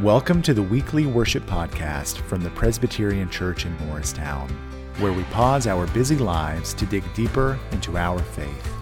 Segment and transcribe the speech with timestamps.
[0.00, 4.48] Welcome to the weekly worship podcast from the Presbyterian Church in Morristown,
[4.98, 8.72] where we pause our busy lives to dig deeper into our faith.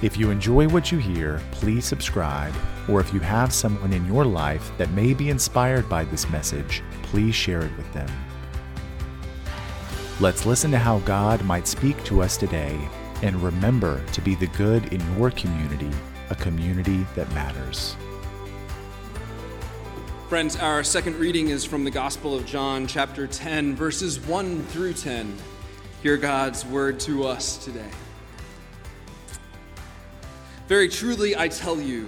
[0.00, 2.54] If you enjoy what you hear, please subscribe,
[2.88, 6.82] or if you have someone in your life that may be inspired by this message,
[7.02, 8.08] please share it with them.
[10.18, 12.80] Let's listen to how God might speak to us today
[13.20, 15.90] and remember to be the good in your community,
[16.30, 17.98] a community that matters.
[20.28, 24.92] Friends, our second reading is from the Gospel of John, chapter 10, verses 1 through
[24.92, 25.34] 10.
[26.02, 27.88] Hear God's word to us today.
[30.66, 32.04] Very truly, I tell you,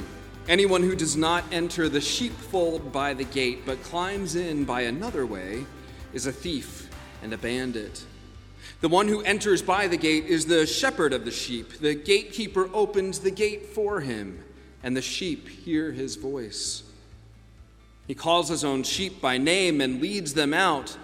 [0.49, 5.25] anyone who does not enter the sheepfold by the gate, but climbs in by another
[5.25, 5.65] way,
[6.13, 6.91] is a thief
[7.23, 8.05] and a bandit.
[8.83, 11.79] The one who enters by the gate is the shepherd of the sheep.
[11.79, 14.45] The gatekeeper opens the gate for him,
[14.83, 16.83] and the sheep hear his voice.
[18.11, 20.99] He calls his own sheep by name and leads them out.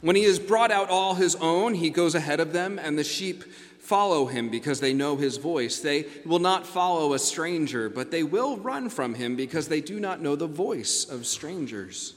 [0.00, 3.02] When he has brought out all his own, he goes ahead of them, and the
[3.02, 3.42] sheep
[3.80, 5.80] follow him because they know his voice.
[5.80, 9.98] They will not follow a stranger, but they will run from him because they do
[9.98, 12.14] not know the voice of strangers.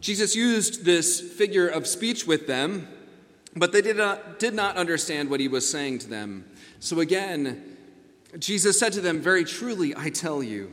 [0.00, 2.88] Jesus used this figure of speech with them,
[3.54, 6.44] but they did not, did not understand what he was saying to them.
[6.80, 7.76] So again,
[8.40, 10.72] Jesus said to them, Very truly, I tell you,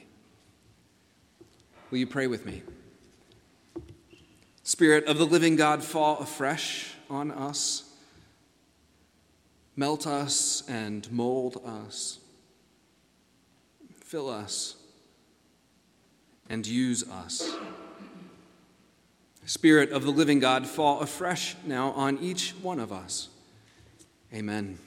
[1.91, 2.63] Will you pray with me?
[4.63, 7.83] Spirit of the living God, fall afresh on us.
[9.75, 12.19] Melt us and mold us.
[14.05, 14.77] Fill us
[16.49, 17.55] and use us.
[19.45, 23.27] Spirit of the living God, fall afresh now on each one of us.
[24.33, 24.77] Amen.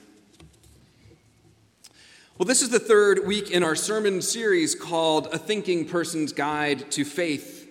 [2.37, 6.91] Well, this is the third week in our sermon series called A Thinking Person's Guide
[6.91, 7.71] to Faith.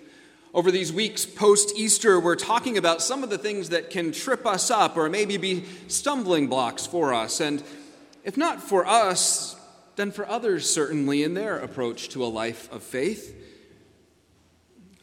[0.53, 4.45] Over these weeks post Easter, we're talking about some of the things that can trip
[4.45, 7.41] us up or maybe be stumbling blocks for us.
[7.41, 7.61] And
[8.23, 9.57] if not for us,
[9.97, 13.35] then for others, certainly, in their approach to a life of faith.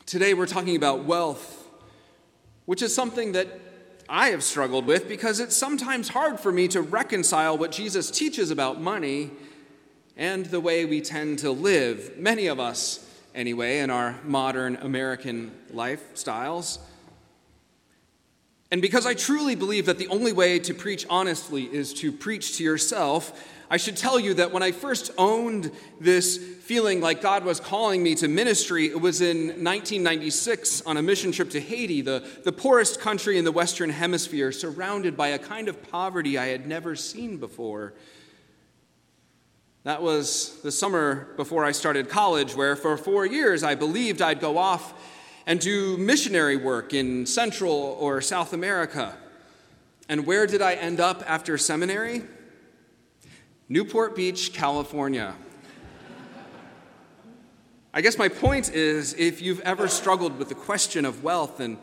[0.06, 1.68] Today, we're talking about wealth,
[2.64, 3.60] which is something that
[4.08, 8.50] I have struggled with because it's sometimes hard for me to reconcile what Jesus teaches
[8.50, 9.32] about money
[10.20, 15.50] and the way we tend to live, many of us anyway, in our modern American
[15.72, 16.78] lifestyles.
[18.70, 22.58] And because I truly believe that the only way to preach honestly is to preach
[22.58, 27.42] to yourself, I should tell you that when I first owned this feeling like God
[27.42, 32.02] was calling me to ministry, it was in 1996 on a mission trip to Haiti,
[32.02, 36.48] the, the poorest country in the Western Hemisphere, surrounded by a kind of poverty I
[36.48, 37.94] had never seen before.
[39.82, 44.38] That was the summer before I started college, where for four years I believed I'd
[44.38, 44.92] go off
[45.46, 49.16] and do missionary work in Central or South America.
[50.06, 52.24] And where did I end up after seminary?
[53.70, 55.34] Newport Beach, California.
[57.94, 61.78] I guess my point is if you've ever struggled with the question of wealth and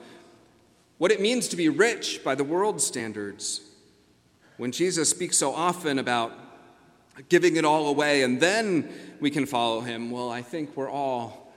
[1.00, 3.62] what it means to be rich by the world's standards,
[4.58, 6.47] when Jesus speaks so often about
[7.30, 8.90] giving it all away, and then
[9.20, 10.12] we can follow him.
[10.12, 11.52] Well, I think we're all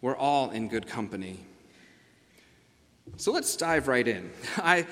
[0.00, 1.40] we're all in good company.
[3.16, 4.30] So let's dive right in.
[4.58, 4.86] I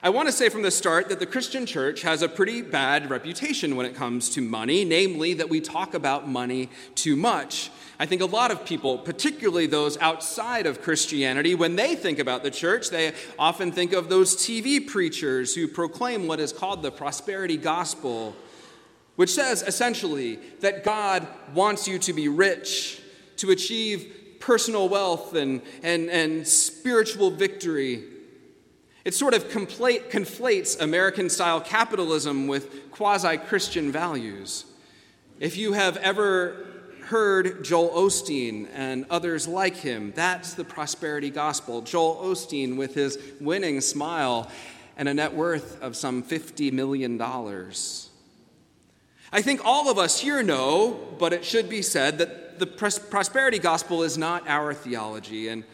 [0.00, 3.10] I want to say from the start that the Christian church has a pretty bad
[3.10, 7.72] reputation when it comes to money, namely that we talk about money too much.
[7.98, 12.44] I think a lot of people, particularly those outside of Christianity, when they think about
[12.44, 16.92] the church, they often think of those TV preachers who proclaim what is called the
[16.92, 18.36] prosperity gospel
[19.18, 23.02] which says essentially that God wants you to be rich,
[23.38, 28.04] to achieve personal wealth and, and, and spiritual victory.
[29.04, 34.66] It sort of conflates American style capitalism with quasi Christian values.
[35.40, 36.68] If you have ever
[37.06, 41.82] heard Joel Osteen and others like him, that's the prosperity gospel.
[41.82, 44.48] Joel Osteen, with his winning smile
[44.96, 47.18] and a net worth of some $50 million.
[49.32, 53.58] I think all of us here know, but it should be said, that the prosperity
[53.58, 55.48] gospel is not our theology.
[55.48, 55.64] And,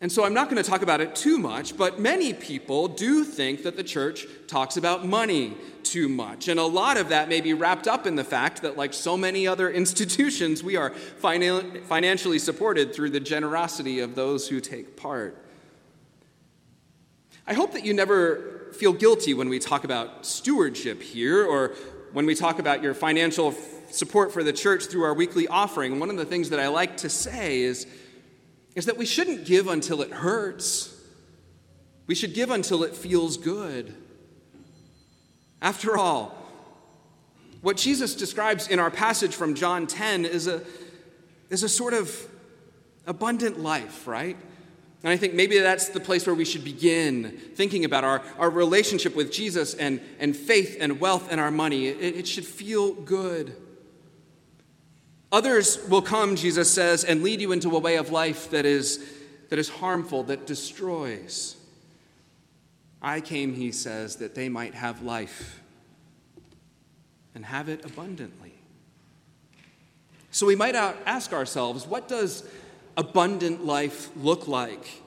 [0.00, 3.24] and so I'm not going to talk about it too much, but many people do
[3.24, 6.48] think that the church talks about money too much.
[6.48, 9.16] And a lot of that may be wrapped up in the fact that, like so
[9.16, 14.96] many other institutions, we are finan- financially supported through the generosity of those who take
[14.96, 15.38] part.
[17.46, 21.74] I hope that you never feel guilty when we talk about stewardship here or
[22.12, 23.54] when we talk about your financial
[23.90, 25.98] support for the church through our weekly offering.
[25.98, 27.86] One of the things that I like to say is,
[28.74, 30.94] is that we shouldn't give until it hurts.
[32.06, 33.94] We should give until it feels good.
[35.60, 36.36] After all,
[37.60, 40.62] what Jesus describes in our passage from John 10 is a,
[41.48, 42.28] is a sort of
[43.06, 44.36] abundant life, right?
[45.02, 48.50] And I think maybe that's the place where we should begin thinking about our, our
[48.50, 51.88] relationship with Jesus and, and faith and wealth and our money.
[51.88, 53.56] It, it should feel good.
[55.32, 59.04] Others will come, Jesus says, and lead you into a way of life that is,
[59.48, 61.56] that is harmful, that destroys.
[63.00, 65.60] I came, he says, that they might have life
[67.34, 68.52] and have it abundantly.
[70.30, 72.48] So we might ask ourselves what does
[72.96, 75.02] abundant life look like?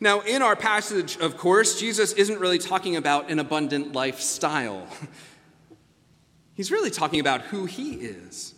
[0.00, 4.86] Now, in our passage, of course, Jesus isn't really talking about an abundant lifestyle.
[6.54, 8.54] He's really talking about who he is.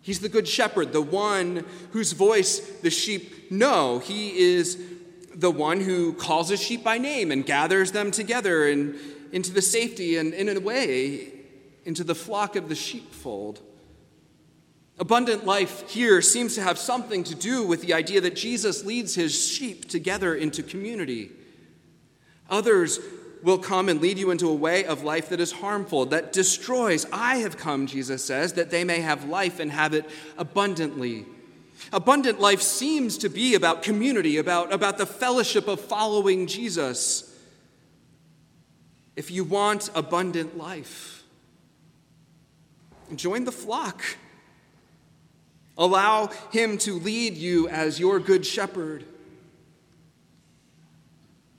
[0.00, 4.00] He's the good shepherd, the one whose voice the sheep know.
[4.00, 4.82] He is
[5.34, 8.96] the one who calls his sheep by name and gathers them together and
[9.32, 11.32] into the safety and, in a way,
[11.84, 13.60] into the flock of the sheepfold.
[14.98, 19.14] Abundant life here seems to have something to do with the idea that Jesus leads
[19.14, 21.32] his sheep together into community.
[22.48, 23.00] Others
[23.42, 27.06] will come and lead you into a way of life that is harmful, that destroys.
[27.12, 30.08] I have come, Jesus says, that they may have life and have it
[30.38, 31.26] abundantly.
[31.92, 37.36] Abundant life seems to be about community, about, about the fellowship of following Jesus.
[39.16, 41.24] If you want abundant life,
[43.14, 44.02] join the flock.
[45.76, 49.04] Allow him to lead you as your good shepherd.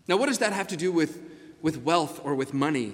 [0.08, 1.22] Now, what does that have to do with,
[1.62, 2.94] with wealth or with money?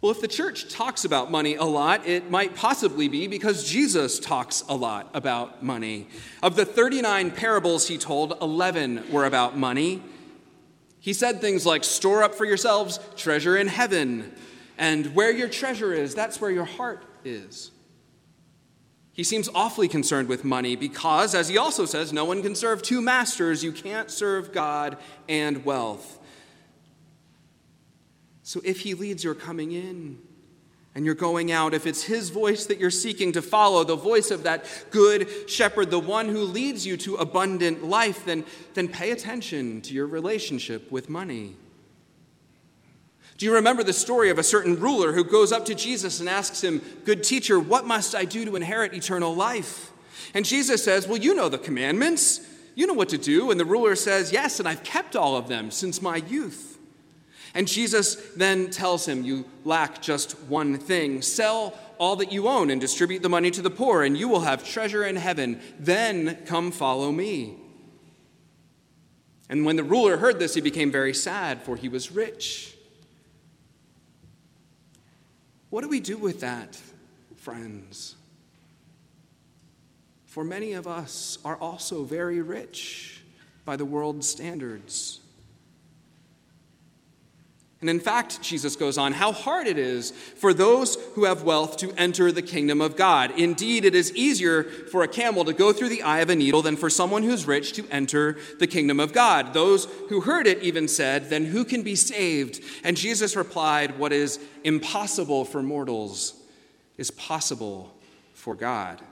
[0.00, 4.18] Well, if the church talks about money a lot, it might possibly be because Jesus
[4.18, 6.08] talks a lot about money.
[6.42, 10.02] Of the 39 parables he told, 11 were about money.
[11.00, 14.30] He said things like, Store up for yourselves treasure in heaven,
[14.76, 17.70] and where your treasure is, that's where your heart is.
[19.14, 22.82] He seems awfully concerned with money because, as he also says, no one can serve
[22.82, 23.62] two masters.
[23.62, 26.18] You can't serve God and wealth.
[28.42, 30.18] So if he leads your coming in
[30.96, 34.32] and you're going out, if it's his voice that you're seeking to follow, the voice
[34.32, 38.44] of that good shepherd, the one who leads you to abundant life, then,
[38.74, 41.54] then pay attention to your relationship with money.
[43.36, 46.28] Do you remember the story of a certain ruler who goes up to Jesus and
[46.28, 49.92] asks him, Good teacher, what must I do to inherit eternal life?
[50.34, 52.48] And Jesus says, Well, you know the commandments.
[52.76, 53.50] You know what to do.
[53.50, 56.78] And the ruler says, Yes, and I've kept all of them since my youth.
[57.54, 61.20] And Jesus then tells him, You lack just one thing.
[61.20, 64.40] Sell all that you own and distribute the money to the poor, and you will
[64.40, 65.60] have treasure in heaven.
[65.78, 67.56] Then come follow me.
[69.48, 72.73] And when the ruler heard this, he became very sad, for he was rich.
[75.74, 76.80] What do we do with that,
[77.34, 78.14] friends?
[80.24, 83.24] For many of us are also very rich
[83.64, 85.18] by the world's standards.
[87.84, 91.76] And in fact, Jesus goes on, how hard it is for those who have wealth
[91.76, 93.38] to enter the kingdom of God.
[93.38, 96.62] Indeed, it is easier for a camel to go through the eye of a needle
[96.62, 99.52] than for someone who's rich to enter the kingdom of God.
[99.52, 102.62] Those who heard it even said, Then who can be saved?
[102.84, 106.40] And Jesus replied, What is impossible for mortals
[106.96, 107.94] is possible
[108.32, 109.02] for God.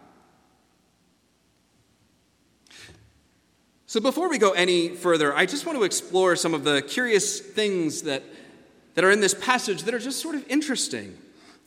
[3.84, 7.38] So, before we go any further, I just want to explore some of the curious
[7.38, 8.22] things that
[8.94, 11.16] that are in this passage that are just sort of interesting.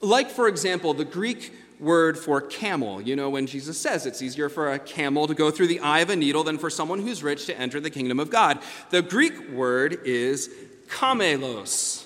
[0.02, 3.02] Like, for example, the Greek word for camel.
[3.02, 6.00] You know, when Jesus says it's easier for a camel to go through the eye
[6.00, 8.60] of a needle than for someone who's rich to enter the kingdom of God.
[8.92, 10.50] The Greek word is
[10.88, 12.06] kamelos.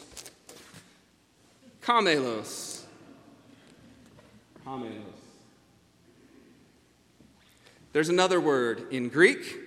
[1.83, 2.83] Kamelos.
[4.65, 5.03] Kamelos.
[7.91, 9.57] There's another word in Greek,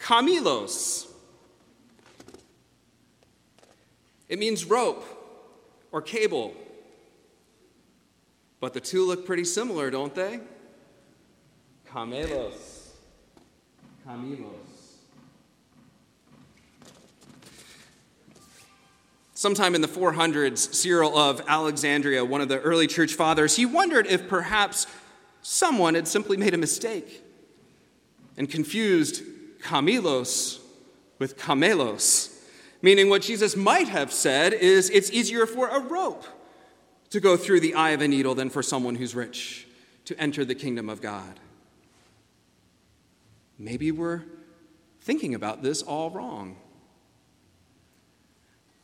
[0.00, 1.07] kamilos.
[4.28, 5.04] It means rope
[5.92, 6.54] or cable.
[8.60, 10.40] But the two look pretty similar, don't they?
[11.90, 12.90] Camelos.
[14.06, 14.68] Camelos.
[19.34, 24.08] Sometime in the 400s, Cyril of Alexandria, one of the early church fathers, he wondered
[24.08, 24.88] if perhaps
[25.42, 27.22] someone had simply made a mistake
[28.36, 29.22] and confused
[29.62, 30.58] Camelos
[31.20, 32.37] with Camelos,
[32.82, 36.24] meaning what Jesus might have said is it's easier for a rope
[37.10, 39.66] to go through the eye of a needle than for someone who's rich
[40.04, 41.40] to enter the kingdom of God.
[43.58, 44.24] Maybe we're
[45.00, 46.56] thinking about this all wrong.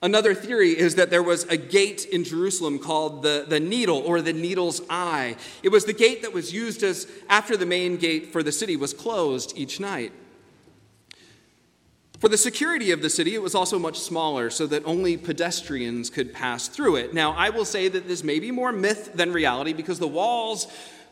[0.03, 4.21] Another theory is that there was a gate in Jerusalem called the, the Needle or
[4.21, 5.37] the Needle's Eye.
[5.63, 8.77] It was the gate that was used as after the main gate for the city
[8.77, 10.13] was closed each night.
[12.25, 16.09] For the security of the city, it was also much smaller so that only pedestrians
[16.09, 17.13] could pass through it.
[17.13, 20.67] Now, I will say that this may be more myth than reality because the walls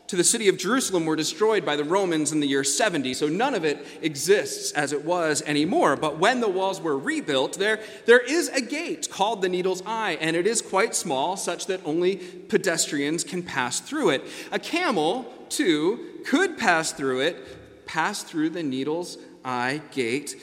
[0.07, 3.27] to the city of Jerusalem were destroyed by the Romans in the year 70, so
[3.27, 5.95] none of it exists as it was anymore.
[5.95, 10.17] But when the walls were rebuilt, there, there is a gate called the Needle's Eye,
[10.19, 14.23] and it is quite small, such that only pedestrians can pass through it.
[14.51, 20.37] A camel, too, could pass through it, pass through the Needle's Eye gate,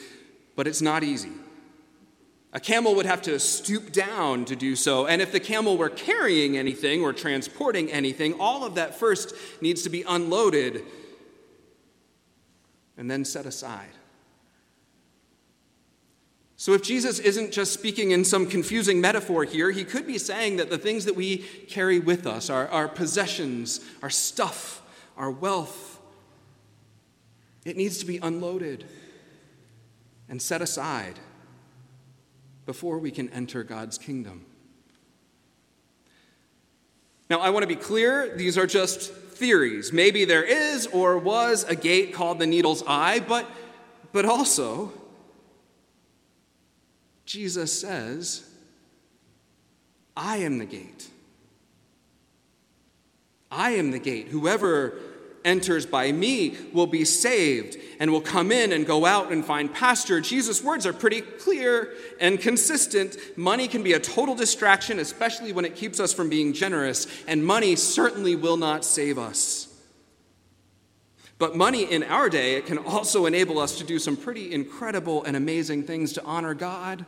[0.60, 1.32] but it's not easy.
[2.52, 5.88] A camel would have to stoop down to do so, and if the camel were
[5.88, 10.82] carrying anything or transporting anything, all of that first needs to be unloaded
[12.98, 13.88] and then set aside.
[16.56, 20.58] So, if Jesus isn't just speaking in some confusing metaphor here, he could be saying
[20.58, 21.38] that the things that we
[21.68, 24.82] carry with us, our, our possessions, our stuff,
[25.16, 25.98] our wealth,
[27.64, 28.84] it needs to be unloaded
[30.30, 31.18] and set aside
[32.64, 34.46] before we can enter God's kingdom.
[37.28, 39.92] Now, I want to be clear, these are just theories.
[39.92, 43.50] Maybe there is or was a gate called the Needle's Eye, but,
[44.12, 44.92] but also,
[47.24, 48.48] Jesus says,
[50.16, 51.08] I am the gate.
[53.50, 54.28] I am the gate.
[54.28, 54.94] Whoever
[55.44, 59.72] enters by me will be saved and will come in and go out and find
[59.72, 60.20] pasture.
[60.20, 63.16] Jesus' words are pretty clear and consistent.
[63.36, 67.44] Money can be a total distraction, especially when it keeps us from being generous, and
[67.44, 69.66] money certainly will not save us.
[71.38, 75.24] But money in our day, it can also enable us to do some pretty incredible
[75.24, 77.06] and amazing things to honor God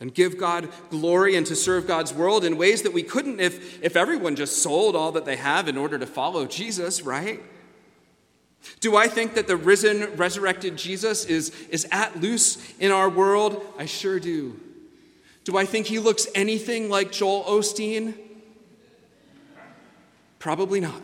[0.00, 3.82] and give God glory and to serve God's world in ways that we couldn't if,
[3.84, 7.40] if everyone just sold all that they have in order to follow Jesus, right?
[8.80, 13.64] Do I think that the risen, resurrected Jesus is, is at loose in our world?
[13.78, 14.58] I sure do.
[15.44, 18.14] Do I think he looks anything like Joel Osteen?
[20.38, 21.00] Probably not.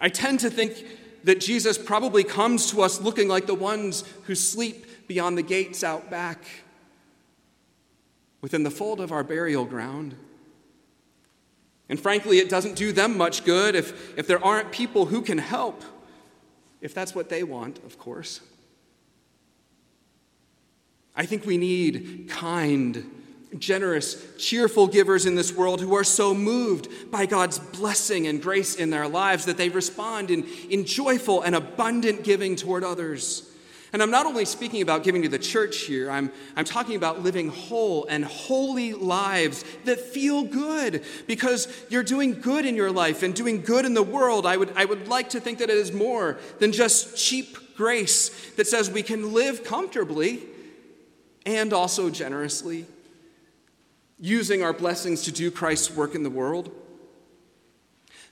[0.00, 0.84] I tend to think
[1.24, 5.84] that Jesus probably comes to us looking like the ones who sleep beyond the gates
[5.84, 6.44] out back,
[8.40, 10.14] within the fold of our burial ground.
[11.88, 15.38] And frankly, it doesn't do them much good if, if there aren't people who can
[15.38, 15.82] help,
[16.80, 18.40] if that's what they want, of course.
[21.16, 23.08] I think we need kind,
[23.58, 28.74] generous, cheerful givers in this world who are so moved by God's blessing and grace
[28.74, 33.50] in their lives that they respond in, in joyful and abundant giving toward others.
[33.94, 37.22] And I'm not only speaking about giving to the church here, I'm, I'm talking about
[37.22, 43.22] living whole and holy lives that feel good because you're doing good in your life
[43.22, 44.46] and doing good in the world.
[44.46, 48.50] I would, I would like to think that it is more than just cheap grace
[48.56, 50.42] that says we can live comfortably
[51.46, 52.86] and also generously,
[54.18, 56.72] using our blessings to do Christ's work in the world.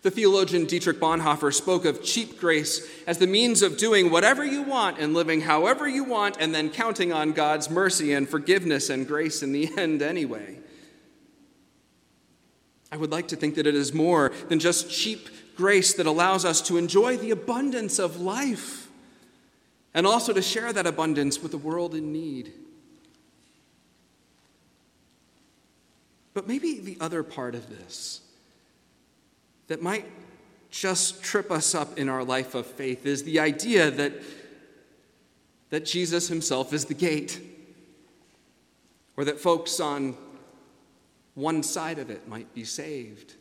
[0.03, 4.63] The theologian Dietrich Bonhoeffer spoke of cheap grace as the means of doing whatever you
[4.63, 9.07] want and living however you want, and then counting on God's mercy and forgiveness and
[9.07, 10.59] grace in the end anyway.
[12.91, 16.45] I would like to think that it is more than just cheap grace that allows
[16.45, 18.89] us to enjoy the abundance of life
[19.95, 22.53] and also to share that abundance with the world in need.
[26.35, 28.22] But maybe the other part of this
[29.73, 30.05] that might
[30.71, 34.13] just trip us up in our life of faith is the idea that,
[35.71, 37.41] that Jesus himself is the gate,
[39.17, 40.15] or that folks on
[41.33, 43.33] one side of it might be saved.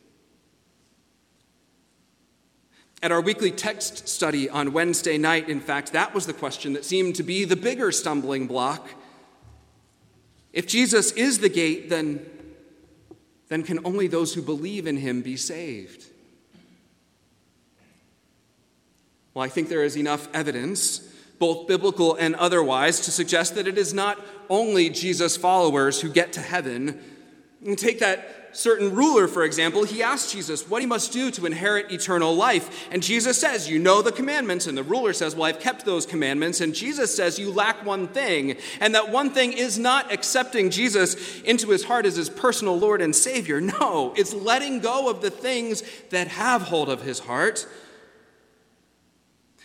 [3.02, 6.86] At our weekly text study on Wednesday night, in fact, that was the question that
[6.86, 8.88] seemed to be the bigger stumbling block.
[10.54, 12.24] If Jesus is the gate, then
[13.52, 16.06] then can only those who believe in him be saved.
[19.34, 21.00] Well, I think there is enough evidence,
[21.38, 24.20] both biblical and otherwise, to suggest that it is not
[24.50, 27.00] only Jesus' followers who get to heaven.
[27.64, 31.46] And take that certain ruler, for example, he asked Jesus what he must do to
[31.46, 32.88] inherit eternal life.
[32.90, 34.66] And Jesus says, You know the commandments.
[34.66, 36.60] And the ruler says, Well, I've kept those commandments.
[36.60, 38.56] And Jesus says, You lack one thing.
[38.80, 43.00] And that one thing is not accepting Jesus into his heart as his personal Lord
[43.00, 43.60] and Savior.
[43.60, 47.66] No, it's letting go of the things that have hold of his heart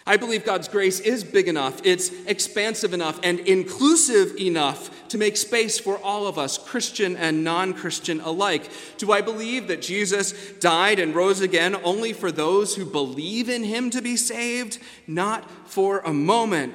[0.08, 5.36] I believe God's grace is big enough, it's expansive enough, and inclusive enough to make
[5.36, 8.70] space for all of us, Christian and non Christian alike.
[8.98, 13.66] Do I believe that Jesus died and rose again only for those who believe in
[13.66, 14.80] him to be saved?
[15.08, 16.74] Not for a moment.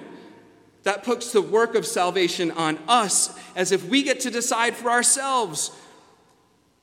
[0.83, 4.91] That puts the work of salvation on us as if we get to decide for
[4.91, 5.71] ourselves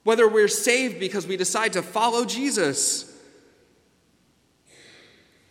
[0.04, 3.09] whether we're saved because we decide to follow Jesus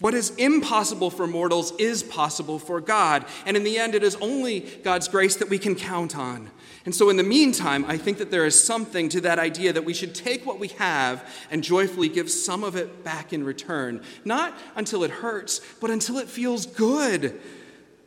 [0.01, 3.25] what is impossible for mortals is possible for God.
[3.45, 6.51] And in the end, it is only God's grace that we can count on.
[6.85, 9.85] And so, in the meantime, I think that there is something to that idea that
[9.85, 14.03] we should take what we have and joyfully give some of it back in return.
[14.25, 17.41] Not until it hurts, but until it feels good.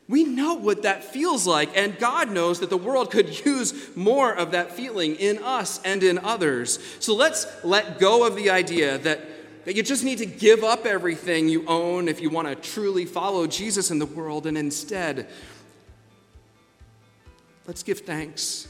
[0.07, 4.33] We know what that feels like, and God knows that the world could use more
[4.33, 6.79] of that feeling in us and in others.
[6.99, 9.21] So let's let go of the idea that
[9.65, 13.05] that you just need to give up everything you own if you want to truly
[13.05, 15.27] follow Jesus in the world, and instead,
[17.67, 18.67] let's give thanks